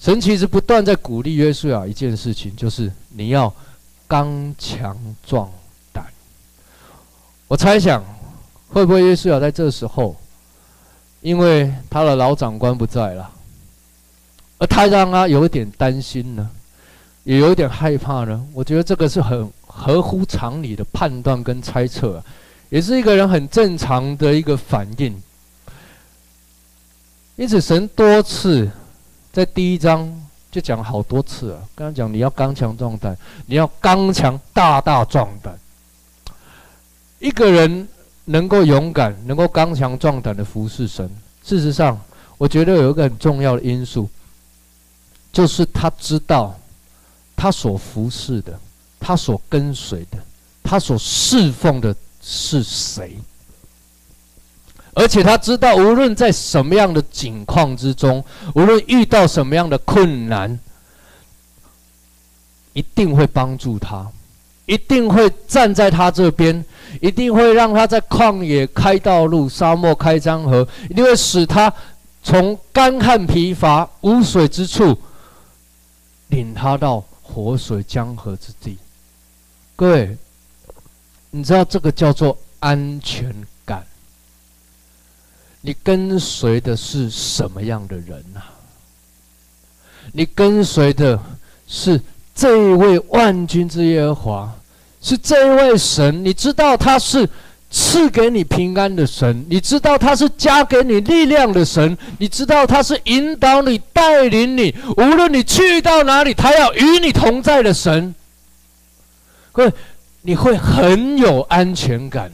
[0.00, 3.52] 神其实不断在鼓励约书亚一件事情，就是你要
[4.08, 5.52] 刚强壮
[5.92, 6.02] 胆。
[7.46, 8.02] 我猜想，
[8.70, 10.16] 会不会约书亚在这时候，
[11.20, 13.30] 因为他的老长官不在了，
[14.56, 16.48] 而他让他有点担心呢，
[17.24, 18.42] 也有点害怕呢？
[18.54, 19.52] 我觉得这个是很。
[19.76, 22.22] 合乎常理的判断跟猜测，
[22.70, 25.20] 也是一个人很正常的一个反应。
[27.36, 28.70] 因此，神多次
[29.32, 30.08] 在第一章
[30.50, 31.58] 就讲好多次啊。
[31.74, 33.16] 刚刚讲你要刚强壮胆，
[33.46, 35.58] 你要刚强大大壮胆。
[37.18, 37.88] 一个人
[38.24, 41.10] 能够勇敢、能够刚强壮胆的服侍神，
[41.42, 42.00] 事实上，
[42.38, 44.08] 我觉得有一个很重要的因素，
[45.32, 46.58] 就是他知道
[47.36, 48.58] 他所服侍的。
[49.06, 50.16] 他所跟随的，
[50.62, 53.18] 他所侍奉的是谁？
[54.94, 58.24] 而且他知道，无论在什么样的境况之中，
[58.54, 60.58] 无论遇到什么样的困难，
[62.72, 64.06] 一定会帮助他，
[64.66, 66.64] 一定会站在他这边，
[67.00, 71.72] 一定会让他在旷野开道路，沙漠开江河，一定会使他
[72.22, 74.96] 从干旱疲乏、无水之处，
[76.28, 78.78] 领他到活水江河之地。
[79.74, 80.16] 各位，
[81.30, 83.34] 你知道这个叫做安全？
[85.66, 88.42] 你跟随的是什么样的人呐？
[90.12, 91.18] 你跟随的
[91.66, 91.98] 是
[92.34, 94.52] 这一位万军之耶和华，
[95.00, 96.22] 是这一位神。
[96.22, 97.26] 你知道他是
[97.70, 108.14] 赐给你平安的神，你知道他是加给你力量的神，你知道他是引导你、带领你，无论你去到哪里，他要与你同在的神。
[109.50, 109.72] 各位，
[110.20, 112.30] 你会很有安全感。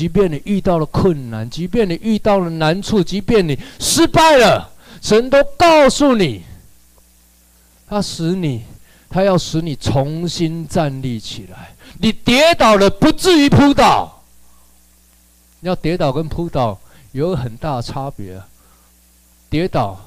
[0.00, 4.72] 即便你遇到了困难，即便你遇到了难处，即便你失败了，
[5.02, 6.42] 神都告诉你，
[7.86, 8.64] 他使你，
[9.10, 11.74] 他要使你重新站立起来。
[11.98, 14.22] 你跌倒了，不至于扑倒。
[15.60, 16.80] 要跌倒跟扑倒
[17.12, 18.42] 有很大的差别。
[19.50, 20.00] 跌倒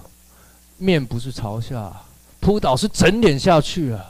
[0.77, 1.93] 面不是朝下，
[2.39, 4.03] 扑倒是整脸下去啊。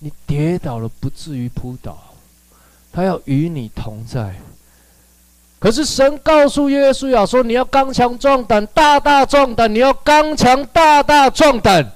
[0.00, 1.96] 你跌倒了，不至于扑倒。
[2.94, 4.36] 他要与你同在，
[5.58, 9.74] 可是神告诉约书亚说：“你要刚强壮胆，大大壮胆。
[9.74, 11.90] 你要刚强大大壮胆。”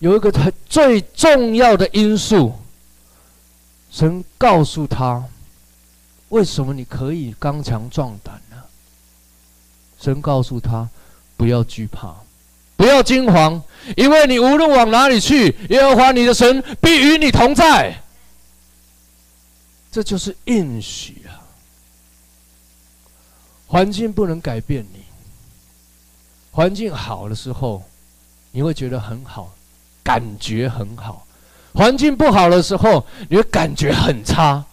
[0.00, 2.54] 有一个很最重要的因素，
[3.90, 5.22] 神告诉他
[6.30, 8.56] ：“为什么你可以刚强壮胆呢？”
[10.00, 10.88] 神告诉他
[11.36, 12.16] ：“不要惧怕，
[12.76, 13.62] 不要惊慌，
[13.96, 17.94] 因为你无论往哪里去，耶和华你的神必与你同在。”
[19.90, 21.42] 这就是应许啊！
[23.66, 25.00] 环境不能改变你。
[26.52, 27.82] 环境好的时候，
[28.50, 29.52] 你会觉得很好，
[30.02, 31.24] 感觉很好；
[31.72, 34.64] 环境不好的时候，你会感觉很差。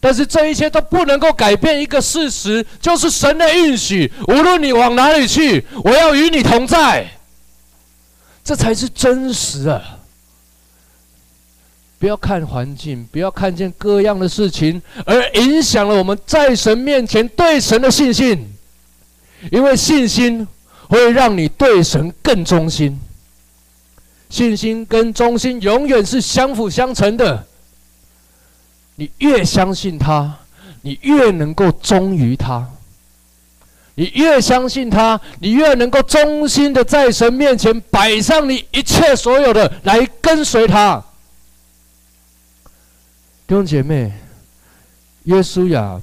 [0.00, 4.12] 但是这一切都不能够改变一个事实，就是神的应许。
[4.26, 7.08] 无论你往哪里去，我要与你同在。
[8.42, 10.00] 这才是真实啊！
[12.02, 18.44] 不要看环境，不要看见各样的事情，而影响了我们在神面前对神的信心。
[19.52, 20.44] 因为信心
[20.88, 22.98] 会让你对神更忠心，
[24.28, 27.46] 信心跟忠心永远是相辅相成的。
[28.96, 30.38] 你越相信他，
[30.80, 32.64] 你越能够忠于他；
[33.94, 41.00] 你越相信他，你越能够忠心的在神面前摆上你一切所有的来跟随他。
[43.52, 44.10] 弟兄姐妹，
[45.24, 46.00] 约书亚，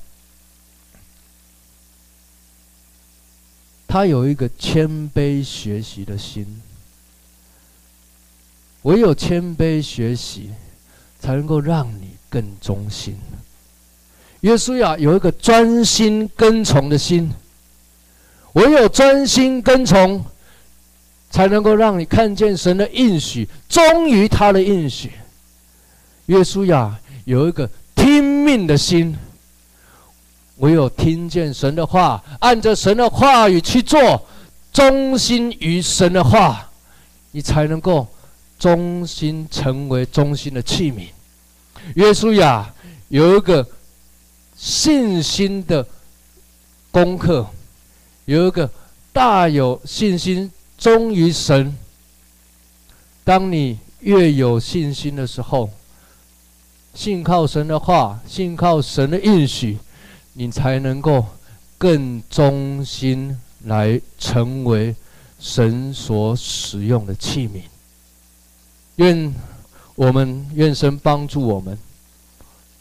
[3.87, 6.45] 他有一个谦卑学习的心。
[8.83, 10.51] 唯有谦卑学习，
[11.19, 13.17] 才能够让你更忠心。
[14.41, 17.31] 约书亚有一个专心跟从的心。
[18.53, 20.23] 唯有专心跟从，
[21.31, 25.13] 才能够让你看见神的应许，忠于他的应许。
[26.27, 26.95] 约书亚。
[27.25, 29.15] 有一个听命的心，
[30.57, 34.25] 唯有听见神的话，按着神的话语去做，
[34.73, 36.69] 忠心于神的话，
[37.31, 38.07] 你才能够
[38.57, 41.07] 忠心成为忠心的器皿。
[41.95, 42.73] 约书亚
[43.07, 43.67] 有一个
[44.55, 45.85] 信心的
[46.91, 47.47] 功课，
[48.25, 48.69] 有一个
[49.13, 51.75] 大有信心忠于神。
[53.23, 55.69] 当你越有信心的时候，
[56.93, 59.77] 信靠神的话，信靠神的应许，
[60.33, 61.25] 你才能够
[61.77, 64.93] 更忠心来成为
[65.39, 67.61] 神所使用的器皿。
[68.97, 69.33] 愿
[69.95, 71.77] 我们愿神帮助我们，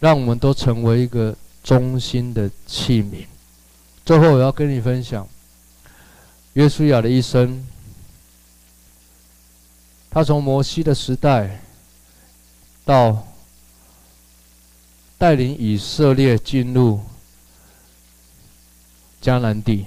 [0.01, 3.25] 让我们都成为一个忠心的器皿。
[4.05, 5.29] 最后，我要跟你分享
[6.55, 7.65] 约书亚的一生。
[10.11, 11.61] 他从摩西的时代
[12.85, 13.25] 到。
[15.19, 17.01] 带领以色列进入
[19.21, 19.85] 迦南地，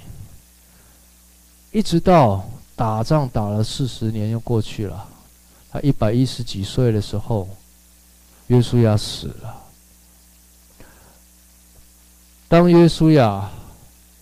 [1.70, 5.08] 一直到打仗打了四十年又过去了。
[5.70, 7.48] 他一百一十几岁的时候，
[8.48, 9.56] 约书亚死了。
[12.46, 13.50] 当约书亚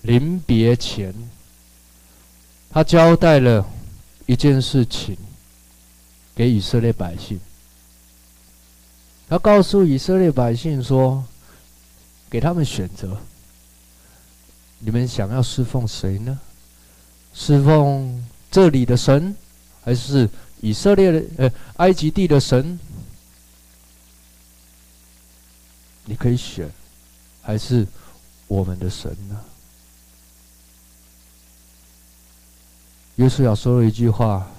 [0.03, 1.13] 临别前，
[2.71, 3.69] 他交代了
[4.27, 5.17] 一件事情
[6.37, 7.41] 给以色列百姓。
[9.31, 11.25] 他告诉以色列百姓说
[12.29, 13.17] ：“给他们选择，
[14.81, 16.41] 你们想要侍奉谁呢？
[17.33, 19.37] 侍奉这里的神，
[19.85, 20.29] 还是
[20.61, 22.77] 以色列的呃埃及地的神？
[26.07, 26.69] 你可以选，
[27.41, 27.87] 还是
[28.49, 29.41] 我们的神呢？”
[33.15, 34.51] 约书亚说了一句话：“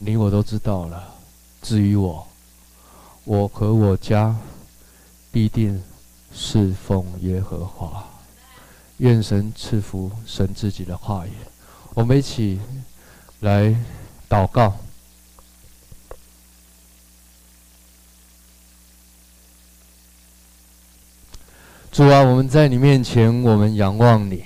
[0.00, 1.16] 你我都知道了。
[1.60, 2.26] 至于我。”
[3.28, 4.34] 我和我家
[5.30, 5.82] 必定
[6.32, 8.02] 侍奉耶和华，
[8.96, 11.32] 愿神赐福神自己的话语。
[11.92, 12.58] 我们一起
[13.40, 13.76] 来
[14.30, 14.74] 祷告。
[21.92, 24.42] 主啊，我们在你面前，我们仰望你，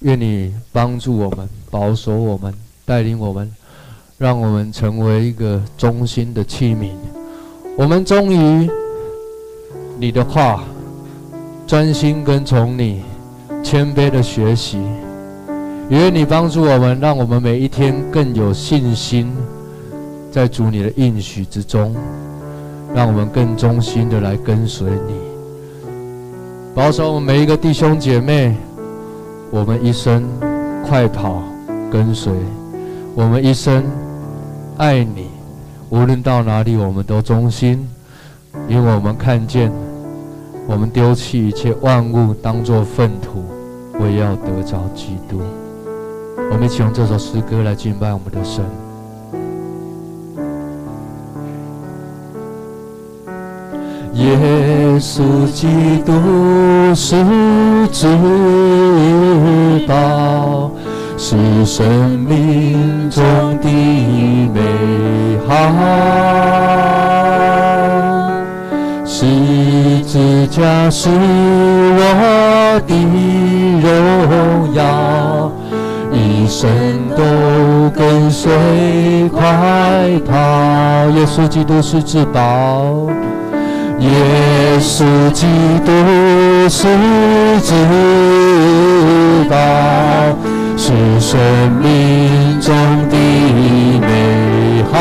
[0.00, 2.54] 愿你帮助我们，保守我们，
[2.84, 3.50] 带领我们，
[4.18, 6.94] 让我们成为一个忠心的器皿。
[7.76, 8.68] 我们忠于
[9.98, 10.62] 你的话，
[11.66, 13.02] 专心跟从你，
[13.62, 14.78] 谦卑的学习。
[15.88, 19.32] 愿你帮助我们，让我们每一天更有信心，
[20.30, 21.96] 在主你的应许之中，
[22.94, 25.14] 让我们更忠心的来跟随你。
[26.74, 28.54] 保守我们每一个弟兄姐妹，
[29.50, 30.22] 我们一生
[30.86, 31.42] 快跑
[31.90, 32.32] 跟随，
[33.14, 33.82] 我们一生
[34.76, 35.29] 爱你，
[35.90, 37.88] 无论到哪里我们都忠心，
[38.68, 39.72] 因为我们看见，
[40.68, 43.44] 我们丢弃一切万物当作粪土，
[43.98, 45.42] 为要得着基督。
[46.52, 48.64] 我们一起用这首诗歌来敬拜我们的神。
[54.14, 54.36] 耶
[55.00, 55.66] 稣基
[56.04, 56.12] 督
[56.94, 57.16] 是
[57.90, 58.06] 至
[59.88, 60.70] 宝，
[61.22, 61.86] 是生
[62.18, 63.22] 命中
[63.60, 64.58] 的美
[65.46, 65.54] 好，
[69.04, 69.26] 十
[70.00, 72.94] 字架是我的
[73.82, 75.52] 荣耀，
[76.10, 76.66] 一生
[77.10, 77.22] 都
[77.90, 78.50] 跟随
[79.28, 79.42] 快
[80.26, 80.32] 跑。
[81.10, 83.10] 耶稣基督是至宝。
[83.98, 84.08] 耶
[84.80, 85.46] 稣基
[85.84, 85.92] 督
[86.70, 86.88] 是
[87.62, 87.74] 至
[89.50, 89.54] 宝，
[90.82, 90.86] 是
[91.20, 91.38] 生
[91.82, 92.74] 命中
[93.10, 93.16] 的
[94.00, 94.96] 美好。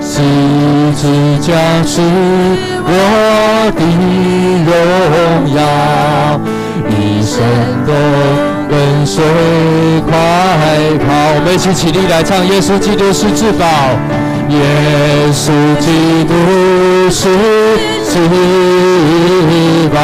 [0.00, 0.22] 十
[0.94, 1.02] 字
[1.40, 1.50] 架
[1.84, 2.00] 是
[2.84, 2.90] 我
[3.74, 3.80] 的
[4.64, 4.70] 荣
[5.52, 5.58] 耀，
[6.88, 6.92] 一
[7.26, 7.34] 生
[7.84, 7.90] 都
[8.70, 8.72] 跟
[9.04, 9.14] 随
[10.06, 10.14] 快
[11.04, 11.06] 跑。
[11.34, 13.66] 我们一起起立来唱：耶稣基督是至宝。
[14.48, 14.56] 耶
[15.32, 16.32] 稣基督
[17.10, 17.28] 是
[18.04, 18.16] 至
[19.92, 19.98] 宝，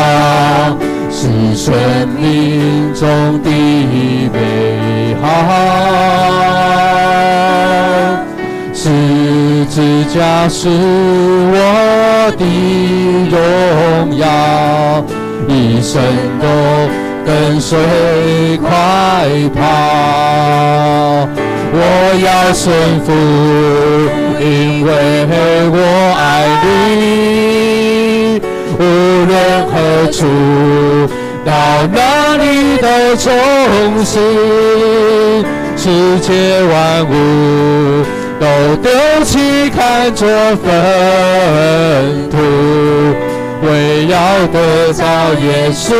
[1.54, 1.72] 生
[2.20, 3.48] 命中的
[4.32, 5.24] 美好。
[8.74, 8.90] 十
[9.66, 12.42] 字架是我的
[13.30, 13.34] 荣
[14.16, 14.22] 耀，
[15.48, 16.02] 一生
[16.40, 16.44] 都
[17.24, 17.78] 跟随
[18.58, 18.68] 快
[19.54, 19.58] 跑。
[21.76, 21.78] 我
[22.22, 22.64] 要顺
[23.04, 23.08] 服。
[24.40, 24.88] 因为
[25.70, 25.76] 我
[26.18, 26.22] 爱
[26.90, 28.42] 你，
[28.78, 28.80] 无
[29.24, 29.32] 论
[29.70, 29.72] 何
[30.10, 30.18] 处，
[31.54, 33.32] 到哪里都忠
[34.04, 34.20] 心，
[35.76, 37.12] 世界万物
[38.40, 38.44] 都
[38.82, 38.90] 丢
[39.24, 40.26] 弃，看作
[40.64, 40.68] 粪
[42.28, 42.36] 土，
[43.64, 43.68] 为
[44.08, 45.94] 要得到耶稣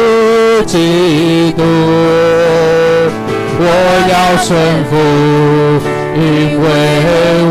[0.67, 1.63] 基督，
[3.61, 3.63] 我
[4.11, 4.51] 要顺
[4.91, 4.93] 服。
[6.17, 6.21] 因
[6.61, 6.65] 为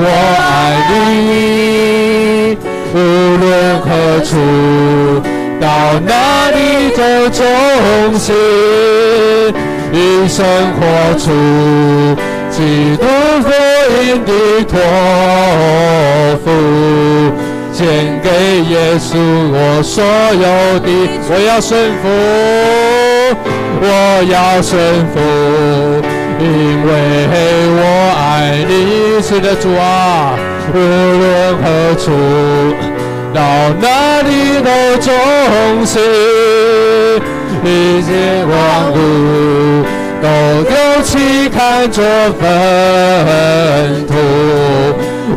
[0.04, 0.06] 我
[0.40, 0.52] 爱
[0.90, 2.58] 你，
[2.94, 2.96] 无
[3.38, 3.44] 论
[3.80, 3.86] 何
[4.26, 4.30] 处，
[5.60, 5.66] 到
[6.06, 6.12] 哪
[6.94, 7.44] 里都忠
[8.20, 8.36] 心，
[9.92, 10.82] 一生活
[11.18, 11.26] 出
[12.50, 13.04] 基督
[13.42, 13.50] 福
[14.04, 14.32] 音的
[14.66, 14.80] 托
[16.44, 16.46] 付，
[17.74, 17.82] 献
[18.22, 18.30] 给
[18.70, 19.18] 耶稣
[19.52, 20.88] 我所有的，
[21.30, 22.04] 我要顺服，
[23.82, 23.86] 我
[24.32, 24.72] 要顺
[25.14, 25.16] 服。
[26.40, 26.46] 因
[26.86, 26.90] 为
[27.76, 27.82] 我
[28.18, 28.22] 爱
[28.68, 28.72] 你，
[29.22, 30.36] 是的主啊，
[30.74, 32.12] 无论何处，
[33.34, 33.42] 到
[33.82, 34.30] 哪里
[34.64, 34.70] 都
[35.02, 35.12] 忠
[35.86, 36.00] 心，
[37.64, 38.10] 一切
[38.46, 38.54] 万
[38.92, 38.94] 物
[40.22, 40.26] 都
[40.64, 40.72] 丢
[41.04, 42.04] 弃，看作
[42.40, 42.44] 粪
[44.08, 44.12] 土，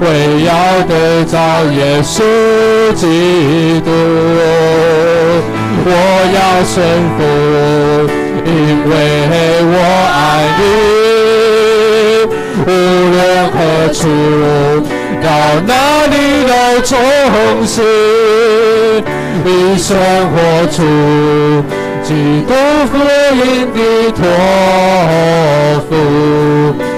[0.01, 0.05] 为
[0.45, 0.53] 要
[0.87, 0.93] 得
[1.25, 1.35] 着
[1.73, 2.15] 耶稣
[2.95, 3.89] 基督，
[5.87, 5.91] 我
[6.35, 6.75] 要顺
[7.17, 7.19] 服。
[8.45, 8.51] 因
[8.89, 8.93] 为
[9.73, 9.75] 我
[10.15, 10.17] 爱
[10.59, 10.61] 你，
[12.65, 12.69] 无
[13.11, 13.17] 论
[13.51, 13.57] 何
[13.93, 13.99] 处，
[15.23, 15.29] 到
[15.67, 16.15] 哪里
[16.47, 16.99] 都重
[17.67, 19.03] 视，
[19.45, 19.97] 一生
[20.31, 20.37] 活
[20.71, 20.77] 出
[22.03, 22.09] 基
[22.47, 22.55] 督
[22.91, 22.93] 福
[23.35, 23.79] 音的
[24.13, 24.21] 托
[25.89, 26.96] 付。